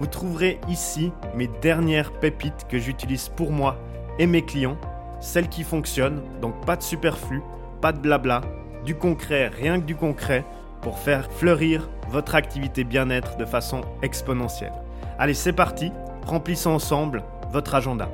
[0.00, 3.76] Vous trouverez ici mes dernières pépites que j'utilise pour moi
[4.18, 4.76] et mes clients,
[5.20, 7.42] celles qui fonctionnent, donc pas de superflu,
[7.80, 8.42] pas de blabla,
[8.84, 10.44] du concret, rien que du concret,
[10.82, 14.72] pour faire fleurir votre activité bien-être de façon exponentielle.
[15.18, 15.92] Allez, c'est parti,
[16.26, 18.10] remplissons ensemble votre agenda.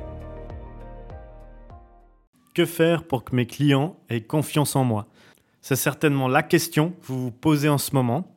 [2.53, 5.07] Que faire pour que mes clients aient confiance en moi?
[5.61, 8.30] C'est certainement la question que vous vous posez en ce moment.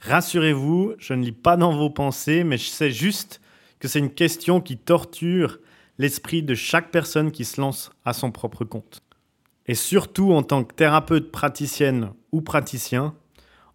[0.00, 3.40] Rassurez-vous, je ne lis pas dans vos pensées, mais je sais juste
[3.78, 5.58] que c'est une question qui torture
[5.98, 9.02] l'esprit de chaque personne qui se lance à son propre compte.
[9.66, 13.14] Et surtout en tant que thérapeute praticienne ou praticien,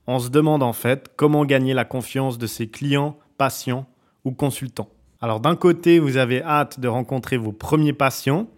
[0.07, 3.87] on se demande en fait comment gagner la confiance de ses clients, patients
[4.23, 4.89] ou consultants.
[5.19, 8.49] Alors d'un côté, vous avez hâte de rencontrer vos premiers patients,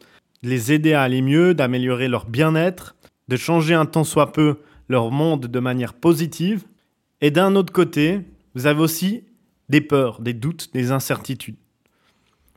[0.43, 2.95] de les aider à aller mieux, d'améliorer leur bien-être,
[3.27, 6.63] de changer un tant soit peu leur monde de manière positive.
[7.23, 8.19] Et d'un autre côté,
[8.53, 9.23] vous avez aussi
[9.69, 11.55] des peurs, des doutes, des incertitudes.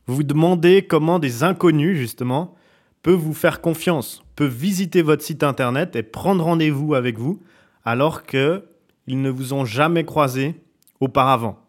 [0.05, 2.53] Vous vous demandez comment des inconnus, justement,
[3.01, 7.41] peuvent vous faire confiance, peuvent visiter votre site internet et prendre rendez-vous avec vous
[7.85, 8.61] alors qu'ils
[9.07, 10.61] ne vous ont jamais croisé
[10.99, 11.59] auparavant.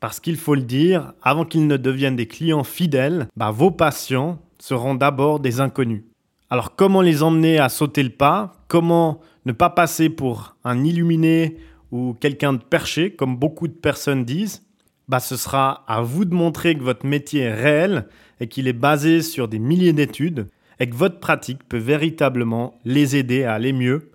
[0.00, 4.38] Parce qu'il faut le dire, avant qu'ils ne deviennent des clients fidèles, bah, vos patients
[4.58, 6.04] seront d'abord des inconnus.
[6.50, 8.52] Alors comment les emmener à sauter le pas?
[8.68, 11.56] Comment ne pas passer pour un illuminé
[11.94, 14.66] ou quelqu'un de perché, comme beaucoup de personnes disent
[15.06, 18.08] bah, ce sera à vous de montrer que votre métier est réel
[18.40, 20.48] et qu'il est basé sur des milliers d'études
[20.80, 24.10] et que votre pratique peut véritablement les aider à aller mieux,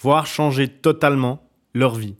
[0.00, 2.16] voire changer totalement leur vie.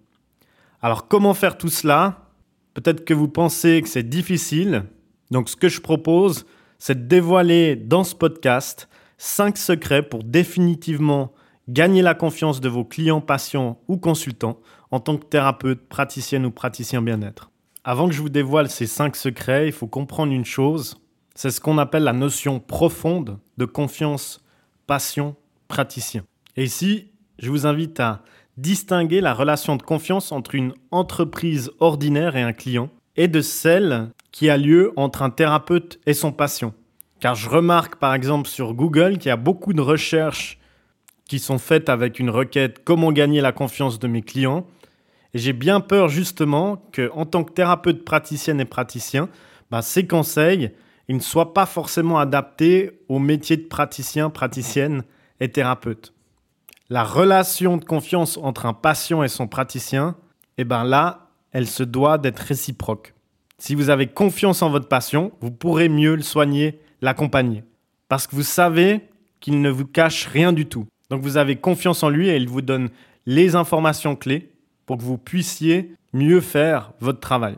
[0.80, 2.28] Alors comment faire tout cela?
[2.74, 4.84] Peut-être que vous pensez que c'est difficile.
[5.32, 6.46] Donc ce que je propose,
[6.78, 8.88] c'est de dévoiler dans ce podcast
[9.18, 11.32] 5 secrets pour définitivement
[11.68, 14.60] gagner la confiance de vos clients, patients ou consultants
[14.90, 17.50] en tant que thérapeute, praticienne ou praticien bien-être.
[17.84, 20.98] Avant que je vous dévoile ces 5 secrets, il faut comprendre une chose,
[21.34, 24.44] c'est ce qu'on appelle la notion profonde de confiance,
[24.86, 25.36] passion,
[25.68, 26.24] praticien.
[26.56, 28.22] Et ici, je vous invite à
[28.56, 34.10] distinguer la relation de confiance entre une entreprise ordinaire et un client, et de celle
[34.32, 36.74] qui a lieu entre un thérapeute et son patient.
[37.20, 40.58] Car je remarque par exemple sur Google qu'il y a beaucoup de recherches
[41.26, 44.66] qui sont faites avec une requête comment gagner la confiance de mes clients?
[45.34, 49.28] Et j'ai bien peur justement que en tant que thérapeute praticienne et praticien,
[49.70, 50.72] bah, ces conseils
[51.10, 55.02] ils ne soient pas forcément adaptés au métier de praticien, praticienne
[55.40, 56.14] et thérapeute.
[56.88, 60.14] La relation de confiance entre un patient et son praticien,
[60.56, 63.12] eh ben là, elle se doit d'être réciproque.
[63.58, 67.64] Si vous avez confiance en votre patient, vous pourrez mieux le soigner, l'accompagner.
[68.08, 69.00] Parce que vous savez
[69.40, 70.86] qu'il ne vous cache rien du tout.
[71.10, 72.88] Donc vous avez confiance en lui et il vous donne
[73.26, 74.49] les informations clés
[74.90, 77.54] pour que vous puissiez mieux faire votre travail.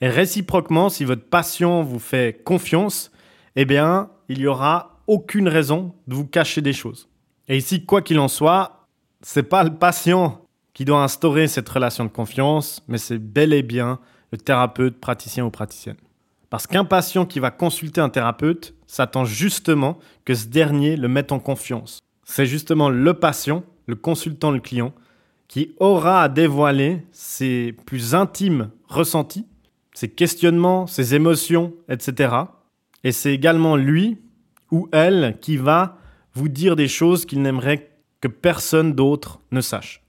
[0.00, 3.12] Et réciproquement, si votre patient vous fait confiance,
[3.54, 7.08] eh bien, il n'y aura aucune raison de vous cacher des choses.
[7.46, 8.88] Et ici, quoi qu'il en soit,
[9.22, 10.44] c'est pas le patient
[10.74, 14.00] qui doit instaurer cette relation de confiance, mais c'est bel et bien
[14.32, 15.98] le thérapeute, praticien ou praticienne.
[16.48, 21.30] Parce qu'un patient qui va consulter un thérapeute s'attend justement que ce dernier le mette
[21.30, 22.00] en confiance.
[22.24, 24.92] C'est justement le patient, le consultant, le client,
[25.50, 29.44] qui aura à dévoiler ses plus intimes ressentis
[30.00, 32.34] ses questionnements, ses émotions, etc.
[33.04, 34.18] Et c'est également lui
[34.70, 35.98] ou elle qui va
[36.32, 37.90] vous dire des choses qu'il n'aimerait
[38.22, 40.02] que personne d'autre ne sache.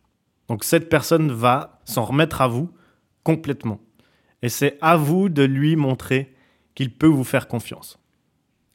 [0.47, 2.69] Donc cette personne va s'en remettre à vous
[3.23, 3.81] complètement.
[4.41, 6.33] Et c'est à vous de lui montrer
[6.73, 7.99] qu'il peut vous faire confiance.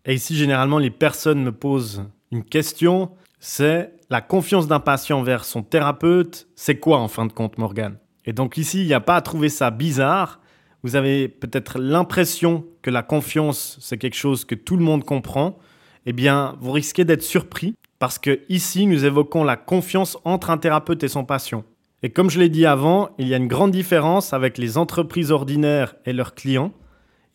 [0.05, 5.45] Et ici, généralement, les personnes me posent une question, c'est la confiance d'un patient vers
[5.45, 9.01] son thérapeute, c'est quoi en fin de compte, Morgan Et donc ici, il n'y a
[9.01, 10.41] pas à trouver ça bizarre,
[10.83, 15.59] vous avez peut-être l'impression que la confiance, c'est quelque chose que tout le monde comprend,
[16.07, 20.59] eh bien, vous risquez d'être surpris parce que ici, nous évoquons la confiance entre un
[20.59, 21.65] thérapeute et son patient.
[22.03, 25.33] Et comme je l'ai dit avant, il y a une grande différence avec les entreprises
[25.33, 26.73] ordinaires et leurs clients.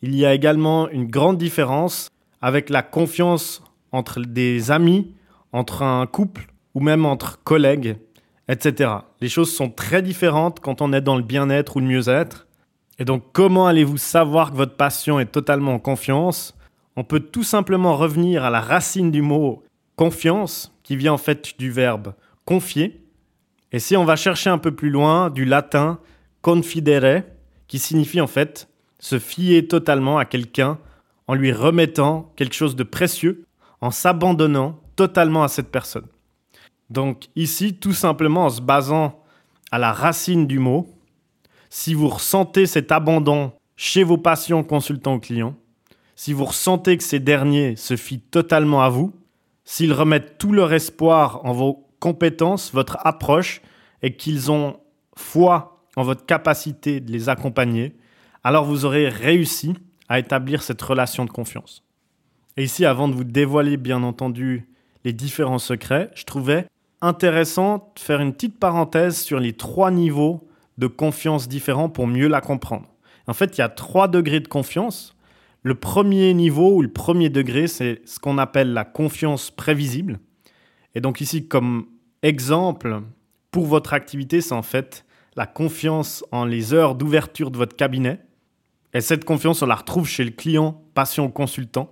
[0.02, 2.08] Il y a également une grande différence
[2.40, 5.12] avec la confiance entre des amis,
[5.52, 7.96] entre un couple ou même entre collègues,
[8.48, 8.90] etc.
[9.20, 12.46] Les choses sont très différentes quand on est dans le bien-être ou le mieux-être.
[12.98, 16.56] Et donc, comment allez-vous savoir que votre patient est totalement en confiance?
[16.96, 19.62] On peut tout simplement revenir à la racine du mot
[19.96, 22.14] confiance, qui vient en fait du verbe
[22.44, 23.02] confier.
[23.72, 25.98] Et si on va chercher un peu plus loin, du latin
[26.42, 27.22] confidere,
[27.68, 28.68] qui signifie en fait
[28.98, 30.78] se fier totalement à quelqu'un
[31.26, 33.44] en lui remettant quelque chose de précieux,
[33.80, 36.06] en s'abandonnant totalement à cette personne.
[36.88, 39.20] Donc ici, tout simplement en se basant
[39.72, 40.86] à la racine du mot,
[41.70, 45.56] si vous ressentez cet abandon chez vos patients consultants ou clients,
[46.14, 49.12] si vous ressentez que ces derniers se fient totalement à vous,
[49.64, 53.60] s'ils remettent tout leur espoir en vos compétences, votre approche,
[54.02, 54.76] et qu'ils ont
[55.16, 57.96] foi en votre capacité de les accompagner,
[58.44, 59.74] alors vous aurez réussi
[60.08, 61.82] à établir cette relation de confiance.
[62.56, 64.68] Et ici, avant de vous dévoiler bien entendu
[65.04, 66.66] les différents secrets, je trouvais
[67.00, 70.46] intéressant de faire une petite parenthèse sur les trois niveaux
[70.78, 72.88] de confiance différents pour mieux la comprendre.
[73.26, 75.16] En fait, il y a trois degrés de confiance.
[75.62, 80.18] Le premier niveau ou le premier degré, c'est ce qu'on appelle la confiance prévisible.
[80.94, 81.86] Et donc ici, comme
[82.22, 83.02] exemple,
[83.50, 85.04] pour votre activité, c'est en fait
[85.36, 88.20] la confiance en les heures d'ouverture de votre cabinet.
[88.92, 91.90] Et cette confiance, on la retrouve chez le client, patient ou consultant,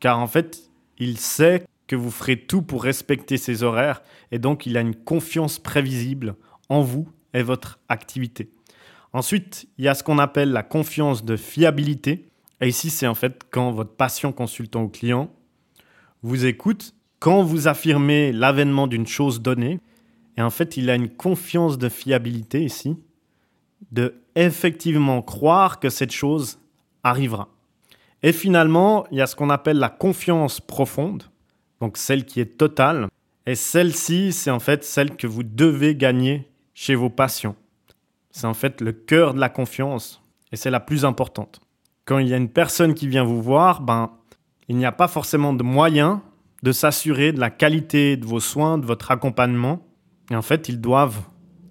[0.00, 4.00] car en fait, il sait que vous ferez tout pour respecter ses horaires
[4.30, 6.36] et donc il a une confiance prévisible
[6.68, 8.48] en vous et votre activité.
[9.12, 12.28] Ensuite, il y a ce qu'on appelle la confiance de fiabilité.
[12.60, 15.32] Et ici, c'est en fait quand votre patient, consultant ou client
[16.22, 19.80] vous écoute, quand vous affirmez l'avènement d'une chose donnée,
[20.36, 22.96] et en fait, il a une confiance de fiabilité ici,
[23.90, 26.60] de effectivement croire que cette chose
[27.02, 27.48] arrivera.
[28.22, 31.29] Et finalement, il y a ce qu'on appelle la confiance profonde
[31.80, 33.08] donc celle qui est totale.
[33.46, 37.56] Et celle-ci, c'est en fait celle que vous devez gagner chez vos patients.
[38.30, 40.22] C'est en fait le cœur de la confiance
[40.52, 41.60] et c'est la plus importante.
[42.04, 44.10] Quand il y a une personne qui vient vous voir, ben,
[44.68, 46.22] il n'y a pas forcément de moyen
[46.62, 49.80] de s'assurer de la qualité de vos soins, de votre accompagnement.
[50.30, 51.22] Et en fait, ils doivent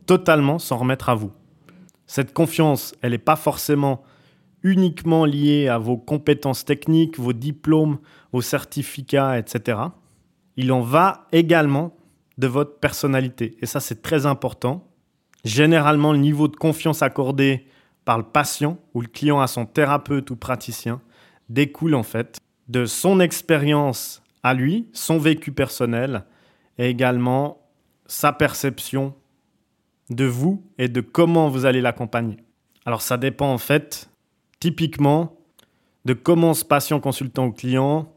[0.07, 1.31] totalement s'en remettre à vous.
[2.07, 4.03] Cette confiance, elle n'est pas forcément
[4.63, 7.99] uniquement liée à vos compétences techniques, vos diplômes,
[8.33, 9.77] vos certificats, etc
[10.59, 11.95] il en va également
[12.37, 13.55] de votre personnalité.
[13.61, 14.85] Et ça, c'est très important.
[15.45, 17.65] Généralement, le niveau de confiance accordé
[18.03, 20.99] par le patient ou le client à son thérapeute ou praticien
[21.47, 26.25] découle en fait de son expérience à lui, son vécu personnel
[26.77, 27.61] et également
[28.05, 29.15] sa perception
[30.09, 32.35] de vous et de comment vous allez l'accompagner.
[32.85, 34.09] Alors ça dépend en fait
[34.59, 35.37] typiquement
[36.03, 38.11] de comment ce patient consultant ou client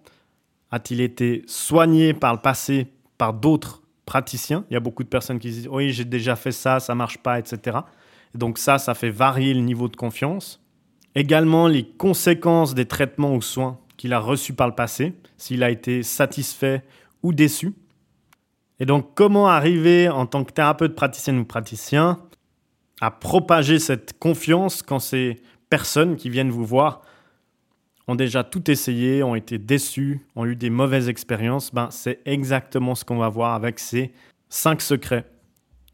[0.73, 2.89] a-t-il été soigné par le passé
[3.19, 4.65] par d'autres praticiens?
[4.71, 7.19] Il y a beaucoup de personnes qui disent oui, j'ai déjà fait ça, ça marche
[7.19, 7.79] pas, etc.
[8.35, 10.61] donc ça, ça fait varier le niveau de confiance.
[11.15, 15.71] Également les conséquences des traitements ou soins qu'il a reçus par le passé, s'il a
[15.71, 16.83] été satisfait
[17.23, 17.75] ou déçu.
[18.81, 22.19] Et donc comment arriver en tant que thérapeute praticien ou praticien
[23.03, 27.03] à propager cette confiance quand ces personnes qui viennent vous voir
[28.08, 32.94] ont déjà tout essayé, ont été déçus, ont eu des mauvaises expériences, ben, c'est exactement
[32.94, 34.12] ce qu'on va voir avec ces
[34.49, 35.25] cinq secrets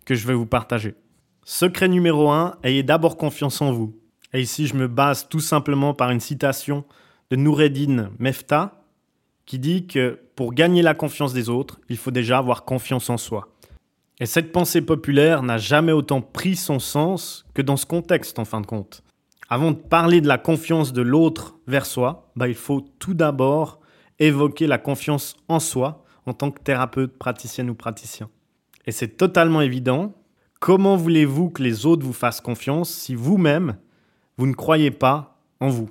[0.05, 0.95] que je vais vous partager.
[1.45, 3.95] Secret numéro 1, ayez d'abord confiance en vous.
[4.33, 6.85] Et ici, je me base tout simplement par une citation
[7.31, 8.83] de Noureddin Mefta
[9.47, 13.17] qui dit que pour gagner la confiance des autres, il faut déjà avoir confiance en
[13.17, 13.49] soi.
[14.21, 18.45] Et cette pensée populaire n'a jamais autant pris son sens que dans ce contexte en
[18.45, 19.03] fin de compte.
[19.51, 23.81] Avant de parler de la confiance de l'autre vers soi, bah, il faut tout d'abord
[24.19, 28.29] évoquer la confiance en soi en tant que thérapeute, praticienne ou praticien.
[28.85, 30.15] Et c'est totalement évident.
[30.61, 33.79] Comment voulez-vous que les autres vous fassent confiance si vous-même,
[34.37, 35.89] vous ne croyez pas en vous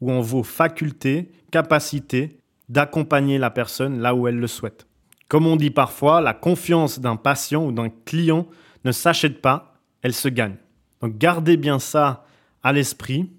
[0.00, 4.88] ou en vos facultés, capacités d'accompagner la personne là où elle le souhaite?
[5.28, 8.48] Comme on dit parfois, la confiance d'un patient ou d'un client
[8.84, 10.56] ne s'achète pas, elle se gagne.
[11.00, 12.24] Donc gardez bien ça
[12.62, 13.30] à l'esprit,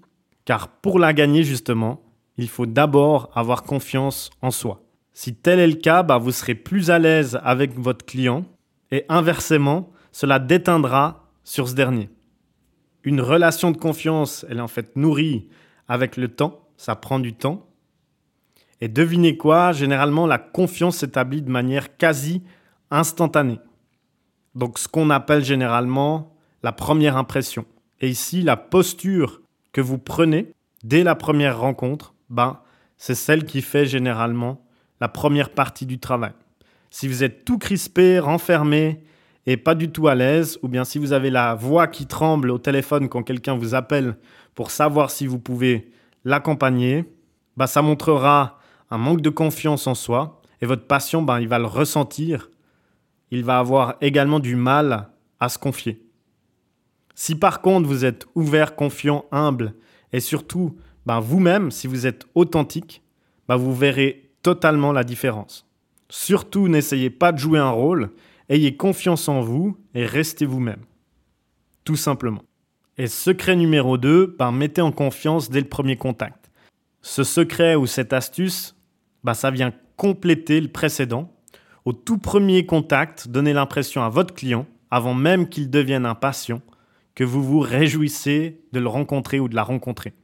[0.44, 2.02] car pour la gagner justement,
[2.36, 4.82] il faut d'abord avoir confiance en soi.
[5.12, 8.44] Si tel est le cas, bah, vous serez plus à l'aise avec votre client
[8.90, 12.08] et inversement, cela déteindra sur ce dernier.
[13.04, 15.48] Une relation de confiance, elle est en fait nourrie
[15.88, 17.66] avec le temps, ça prend du temps.
[18.80, 22.42] Et devinez quoi, généralement la confiance s'établit de manière quasi
[22.90, 23.58] instantanée.
[24.54, 27.64] Donc ce qu'on appelle généralement la première impression.
[28.00, 29.40] Et ici, la posture
[29.72, 30.52] que vous prenez
[30.82, 32.60] dès la première rencontre, ben,
[32.96, 34.64] c'est celle qui fait généralement
[35.00, 36.32] la première partie du travail.
[36.90, 39.02] Si vous êtes tout crispé, renfermé
[39.46, 42.50] et pas du tout à l'aise, ou bien si vous avez la voix qui tremble
[42.50, 44.16] au téléphone quand quelqu'un vous appelle
[44.54, 45.90] pour savoir si vous pouvez
[46.24, 47.04] l'accompagner,
[47.56, 48.58] ben, ça montrera
[48.90, 52.50] un manque de confiance en soi, et votre patient, ben, il va le ressentir.
[53.30, 56.02] Il va avoir également du mal à se confier.
[57.20, 59.74] Si par contre vous êtes ouvert, confiant, humble,
[60.14, 63.02] et surtout ben, vous-même, si vous êtes authentique,
[63.46, 65.68] ben, vous verrez totalement la différence.
[66.08, 68.08] Surtout, n'essayez pas de jouer un rôle,
[68.48, 70.80] ayez confiance en vous et restez vous-même.
[71.84, 72.40] Tout simplement.
[72.96, 76.50] Et secret numéro 2, ben, mettez en confiance dès le premier contact.
[77.02, 78.74] Ce secret ou cette astuce,
[79.34, 81.30] ça vient compléter le précédent.
[81.84, 86.62] Au tout premier contact, donnez l'impression à votre client, avant même qu'il devienne un patient,
[87.14, 90.14] que vous vous réjouissez de le rencontrer ou de la rencontrer.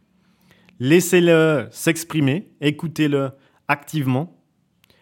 [0.79, 3.33] Laissez-le s'exprimer, écoutez-le
[3.69, 4.37] activement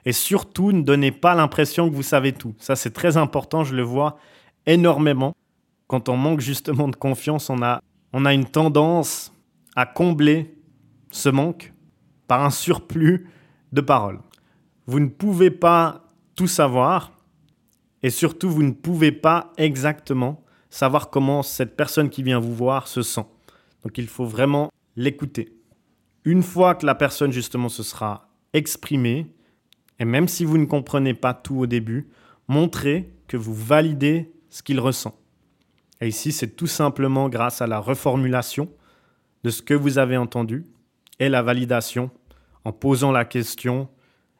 [0.05, 2.55] et surtout, ne donnez pas l'impression que vous savez tout.
[2.59, 4.19] Ça, c'est très important, je le vois
[4.67, 5.35] énormément.
[5.87, 7.81] Quand on manque justement de confiance, on a,
[8.13, 9.33] on a une tendance
[9.77, 10.57] à combler
[11.11, 11.73] ce manque
[12.27, 13.29] par un surplus
[13.73, 14.21] de paroles.
[14.87, 16.05] Vous ne pouvez pas
[16.37, 17.13] tout savoir
[18.03, 20.44] et surtout, vous ne pouvez pas exactement
[20.75, 23.25] savoir comment cette personne qui vient vous voir se sent.
[23.85, 25.57] Donc, il faut vraiment l'écouter.
[26.25, 29.29] Une fois que la personne justement se sera exprimée,
[30.01, 32.09] et même si vous ne comprenez pas tout au début,
[32.49, 35.17] montrez que vous validez ce qu'il ressent.
[36.01, 38.69] Et ici, c'est tout simplement grâce à la reformulation
[39.45, 40.67] de ce que vous avez entendu
[41.21, 42.11] et la validation
[42.65, 43.89] en posant la question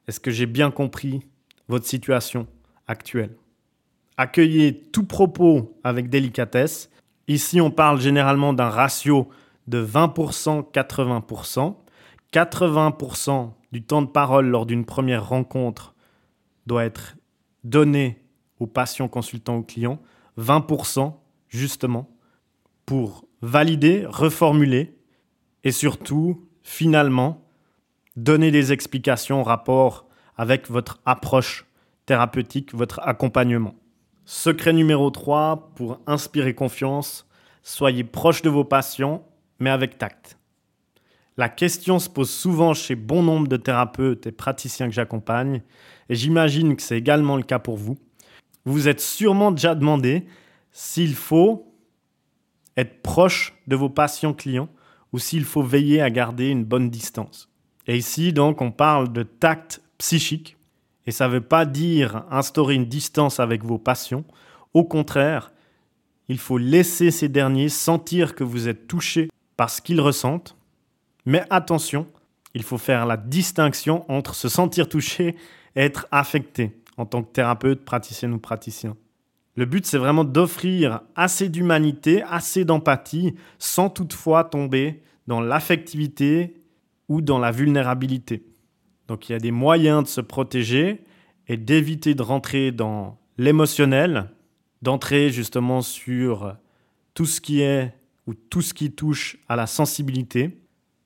[0.09, 1.21] est-ce que j'ai bien compris
[1.69, 2.49] votre situation
[2.89, 3.37] actuelle?
[4.17, 6.91] Accueillez tout propos avec délicatesse.
[7.27, 9.29] Ici, on parle généralement d'un ratio
[9.67, 11.77] de 20% 80%.
[12.33, 15.95] 80% du temps de parole lors d'une première rencontre
[16.67, 17.17] doit être
[17.63, 18.23] donné
[18.59, 20.01] aux patients consultants ou clients,
[20.39, 21.15] 20%
[21.49, 22.09] justement
[22.87, 24.97] pour valider, reformuler
[25.63, 27.45] et surtout, finalement,
[28.17, 30.07] donner des explications en rapport
[30.37, 31.67] avec votre approche
[32.07, 33.75] thérapeutique, votre accompagnement.
[34.27, 37.29] Secret numéro 3, pour inspirer confiance,
[37.63, 39.27] soyez proche de vos patients,
[39.59, 40.39] mais avec tact.
[41.37, 45.63] La question se pose souvent chez bon nombre de thérapeutes et praticiens que j'accompagne,
[46.09, 47.99] et j'imagine que c'est également le cas pour vous.
[48.65, 50.25] Vous vous êtes sûrement déjà demandé
[50.73, 51.75] s'il faut
[52.79, 54.71] être proche de vos patients clients
[55.13, 57.51] ou s'il faut veiller à garder une bonne distance.
[57.87, 60.57] Et ici, donc, on parle de tact psychique,
[61.07, 64.25] et ça ne veut pas dire instaurer une distance avec vos patients.
[64.73, 65.53] Au contraire,
[66.29, 70.57] il faut laisser ces derniers sentir que vous êtes touché par ce qu'ils ressentent
[71.27, 72.07] mais attention,
[72.55, 75.37] il faut faire la distinction entre se sentir touché
[75.75, 78.97] et être affecté en tant que thérapeute, praticien ou praticien.
[79.57, 86.61] Le but, c'est vraiment d'offrir assez d'humanité, assez d'empathie, sans toutefois tomber dans l'affectivité
[87.09, 88.45] ou dans la vulnérabilité.
[89.09, 91.05] Donc il y a des moyens de se protéger
[91.49, 94.31] et d'éviter de rentrer dans l'émotionnel,
[94.83, 96.57] d'entrer justement sur
[97.15, 97.95] tout ce qui est
[98.27, 100.65] ou tout ce qui touche à la sensibilité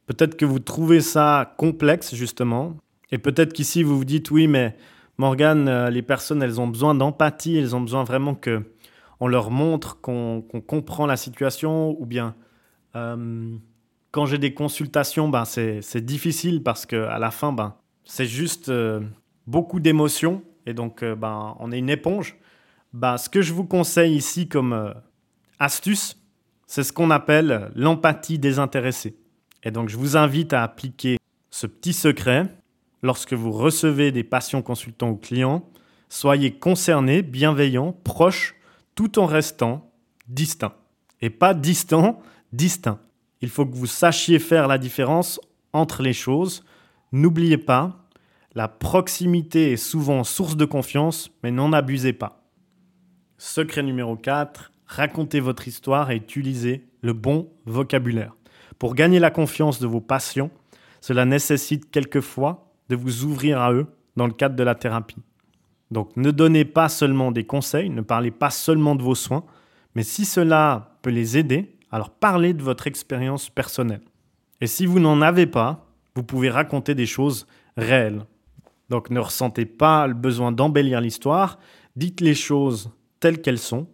[0.09, 2.78] Peut-être que vous trouvez ça complexe, justement.
[3.12, 4.75] Et peut-être qu'ici, vous vous dites, oui, mais
[5.19, 8.62] Morgane, euh, les personnes, elles ont besoin d'empathie, elles ont besoin vraiment que
[9.21, 11.95] on leur montre qu'on comprend la situation.
[12.00, 12.35] Ou bien,
[12.97, 13.55] euh,
[14.12, 17.75] quand j'ai des consultations, ben, c'est difficile parce qu'à la fin, ben,
[18.09, 19.00] c'est juste euh,
[19.47, 20.43] beaucoup d'émotions.
[20.67, 22.37] Et donc, ben, on est une éponge.
[22.93, 24.93] Ben, ce que je vous conseille ici comme
[25.59, 26.19] astuce,
[26.67, 29.17] c'est ce qu'on appelle l'empathie désintéressée.
[29.62, 31.17] Et donc, je vous invite à appliquer
[31.50, 32.55] ce petit secret
[33.03, 35.69] lorsque vous recevez des patients consultants ou clients.
[36.09, 38.55] Soyez concernés, bienveillants, proches,
[38.95, 39.91] tout en restant
[40.27, 40.75] distincts.
[41.21, 42.21] Et pas distant,
[42.53, 43.00] distinct.
[43.41, 45.41] Il faut que vous sachiez faire la différence
[45.73, 46.65] entre les choses.
[47.12, 48.09] N'oubliez pas,
[48.55, 52.43] la proximité est souvent source de confiance, mais n'en abusez pas.
[53.38, 58.35] Secret numéro 4, racontez votre histoire et utilisez le bon vocabulaire.
[58.79, 60.50] Pour gagner la confiance de vos patients,
[61.00, 63.87] cela nécessite quelquefois de vous ouvrir à eux
[64.17, 65.23] dans le cadre de la thérapie.
[65.91, 69.45] Donc ne donnez pas seulement des conseils, ne parlez pas seulement de vos soins,
[69.95, 74.03] mais si cela peut les aider, alors parlez de votre expérience personnelle.
[74.61, 75.88] Et si vous n'en avez pas,
[76.19, 77.47] vous pouvez raconter des choses
[77.77, 78.27] réelles.
[78.89, 81.61] Donc ne ressentez pas le besoin d'embellir l'histoire,
[81.95, 83.87] dites les choses telles qu'elles sont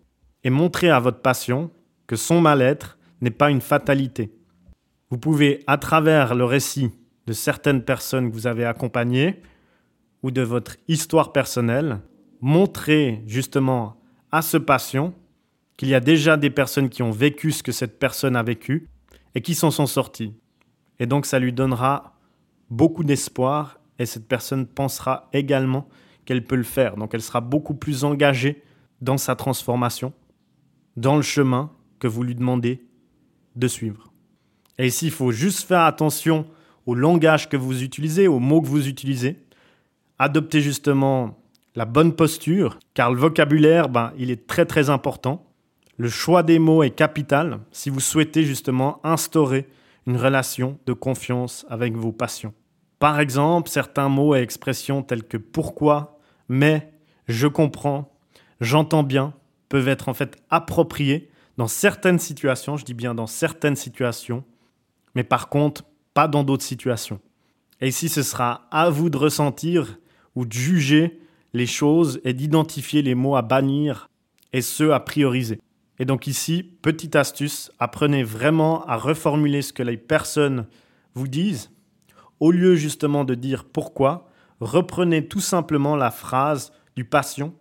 [0.42, 1.70] et montrez à votre patient
[2.06, 4.32] que son mal-être n'est pas une fatalité.
[5.10, 6.92] Vous pouvez, à travers le récit
[7.26, 9.42] de certaines personnes que vous avez accompagnées
[10.22, 12.00] ou de votre histoire personnelle,
[12.40, 14.00] montrer justement
[14.32, 15.12] à ce patient
[15.76, 18.88] qu'il y a déjà des personnes qui ont vécu ce que cette personne a vécu
[19.34, 20.32] et qui s'en sont sorties.
[20.98, 22.13] Et donc ça lui donnera
[22.74, 25.88] beaucoup d'espoir et cette personne pensera également
[26.24, 26.96] qu'elle peut le faire.
[26.96, 28.62] Donc elle sera beaucoup plus engagée
[29.00, 30.12] dans sa transformation,
[30.96, 32.84] dans le chemin que vous lui demandez
[33.54, 34.12] de suivre.
[34.78, 36.46] Et ici, il faut juste faire attention
[36.86, 39.38] au langage que vous utilisez, aux mots que vous utilisez.
[40.18, 41.38] Adoptez justement
[41.76, 45.46] la bonne posture, car le vocabulaire, ben, il est très très important.
[45.96, 49.68] Le choix des mots est capital si vous souhaitez justement instaurer
[50.06, 52.52] une relation de confiance avec vos patients.
[53.04, 56.18] Par exemple, certains mots et expressions tels que pourquoi,
[56.48, 56.90] mais,
[57.28, 58.10] je comprends,
[58.62, 59.34] j'entends bien,
[59.68, 64.42] peuvent être en fait appropriés dans certaines situations, je dis bien dans certaines situations,
[65.14, 65.84] mais par contre,
[66.14, 67.20] pas dans d'autres situations.
[67.82, 69.98] Et ici, ce sera à vous de ressentir
[70.34, 71.20] ou de juger
[71.52, 74.08] les choses et d'identifier les mots à bannir
[74.54, 75.60] et ceux à prioriser.
[75.98, 80.66] Et donc ici, petite astuce, apprenez vraiment à reformuler ce que les personnes
[81.12, 81.70] vous disent.
[82.40, 84.28] Au lieu justement de dire pourquoi,
[84.60, 87.54] reprenez tout simplement la phrase du patient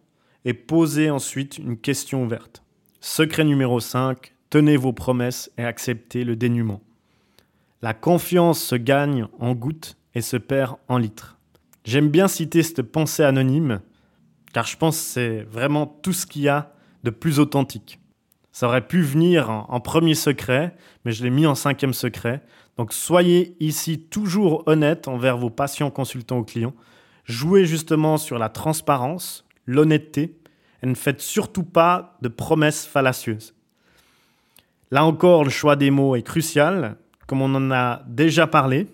[0.45, 2.63] et posez ensuite une question ouverte.
[2.99, 6.81] Secret numéro 5, tenez vos promesses et acceptez le dénuement.
[7.81, 11.37] La confiance se gagne en gouttes et se perd en litres.
[11.85, 13.81] J'aime bien citer cette pensée anonyme,
[14.53, 17.99] car je pense que c'est vraiment tout ce qu'il y a de plus authentique.
[18.53, 22.43] Ça aurait pu venir en, premier secret, mais je l'ai mis en cinquième secret.
[22.77, 26.73] Donc soyez ici toujours honnête envers vos patients, consultants ou clients.
[27.25, 30.35] Jouez justement sur la transparence, l'honnêteté,
[30.81, 33.53] et ne faites surtout pas de promesses fallacieuses.
[34.91, 38.87] Là encore, le choix des mots est crucial, comme on en a déjà parlé,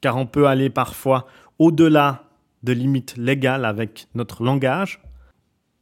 [0.00, 1.26] car on peut aller parfois
[1.58, 2.24] au-delà
[2.62, 5.00] de limites légales avec notre langage.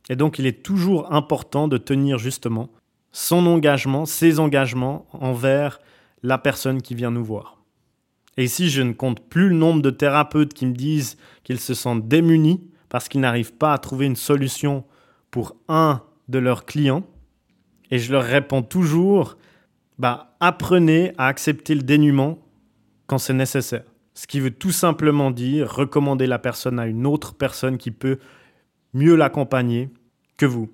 [0.08, 2.68] Et donc il est toujours important de tenir justement
[3.12, 5.80] son engagement, ses engagements envers
[6.22, 7.62] la personne qui vient nous voir.
[8.36, 11.74] Et ici, je ne compte plus le nombre de thérapeutes qui me disent qu'ils se
[11.74, 14.84] sentent démunis parce qu'ils n'arrivent pas à trouver une solution
[15.30, 17.04] pour un de leurs clients.
[17.90, 19.36] Et je leur réponds toujours,
[19.98, 22.38] bah, apprenez à accepter le dénuement
[23.06, 23.84] quand c'est nécessaire.
[24.14, 28.18] Ce qui veut tout simplement dire recommander la personne à une autre personne qui peut
[28.92, 29.90] mieux l'accompagner
[30.36, 30.70] que vous.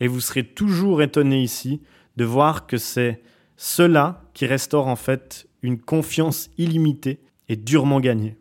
[0.00, 1.82] Et vous serez toujours étonné ici
[2.16, 3.22] de voir que c'est
[3.56, 8.36] cela qui restaure en fait une confiance illimitée et durement gagnée.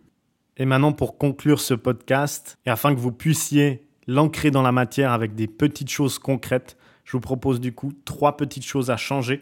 [0.58, 5.12] Et maintenant, pour conclure ce podcast, et afin que vous puissiez l'ancrer dans la matière
[5.12, 9.42] avec des petites choses concrètes, je vous propose du coup trois petites choses à changer,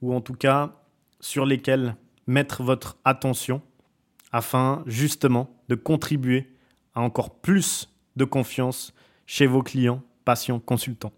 [0.00, 0.72] ou en tout cas
[1.20, 1.96] sur lesquelles
[2.26, 3.62] mettre votre attention
[4.32, 6.52] afin justement de contribuer
[6.94, 8.92] à encore plus de confiance
[9.26, 11.12] chez vos clients, patients, consultants.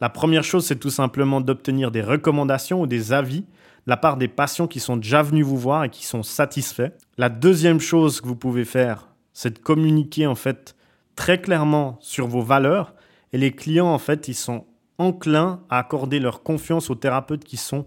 [0.00, 3.44] La première chose, c'est tout simplement d'obtenir des recommandations ou des avis
[3.86, 6.92] la part des patients qui sont déjà venus vous voir et qui sont satisfaits.
[7.18, 10.74] La deuxième chose que vous pouvez faire, c'est de communiquer en fait
[11.16, 12.94] très clairement sur vos valeurs
[13.32, 14.64] et les clients en fait, ils sont
[14.98, 17.84] enclins à accorder leur confiance aux thérapeutes qui sont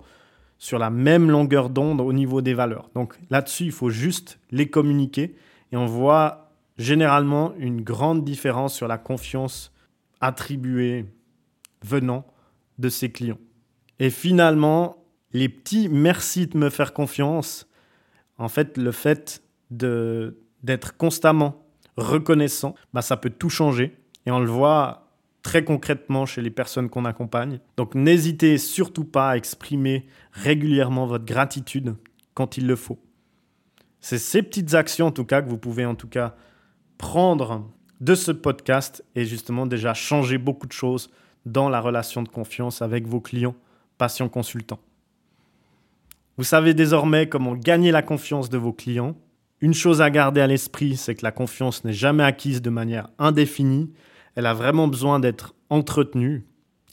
[0.58, 2.90] sur la même longueur d'onde au niveau des valeurs.
[2.96, 5.36] Donc là-dessus, il faut juste les communiquer
[5.72, 9.72] et on voit généralement une grande différence sur la confiance
[10.20, 11.06] attribuée
[11.84, 12.26] venant
[12.78, 13.40] de ses clients.
[14.00, 14.98] Et finalement,
[15.34, 17.68] les petits merci de me faire confiance,
[18.38, 21.66] en fait, le fait d'être constamment
[21.98, 23.98] reconnaissant, bah, ça peut tout changer.
[24.26, 25.08] Et on le voit
[25.42, 27.60] très concrètement chez les personnes qu'on accompagne.
[27.78, 31.96] Donc n'hésitez surtout pas à exprimer régulièrement votre gratitude
[32.34, 33.00] quand il le faut.
[34.02, 36.36] C'est ces petites actions en tout cas que vous pouvez en tout cas
[36.98, 37.70] prendre
[38.02, 41.10] de ce podcast et justement déjà changer beaucoup de choses
[41.46, 43.56] dans la relation de confiance avec vos clients,
[43.98, 44.80] patients, consultants.
[46.38, 49.18] Vous savez désormais comment gagner la confiance de vos clients.
[49.60, 53.10] Une chose à garder à l'esprit, c'est que la confiance n'est jamais acquise de manière
[53.18, 53.92] indéfinie
[54.38, 56.46] elle a vraiment besoin d'être entretenue.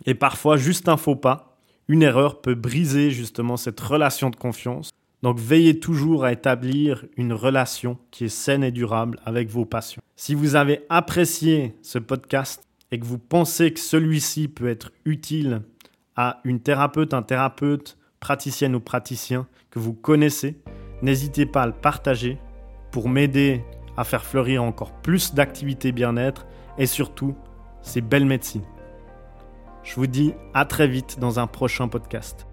[0.06, 4.88] Et parfois, juste un faux pas, une erreur peut briser justement cette relation de confiance.
[5.22, 10.02] Donc veillez toujours à établir une relation qui est saine et durable avec vos patients.
[10.16, 15.60] Si vous avez apprécié ce podcast et que vous pensez que celui-ci peut être utile
[16.16, 20.58] à une thérapeute, un thérapeute, praticienne ou praticien que vous connaissez,
[21.02, 22.38] n'hésitez pas à le partager
[22.90, 23.62] pour m'aider
[23.98, 26.46] à faire fleurir encore plus d'activités bien-être
[26.78, 27.36] et surtout,
[27.82, 28.64] c'est belle médecine.
[29.82, 32.46] Je vous dis à très vite dans un prochain podcast.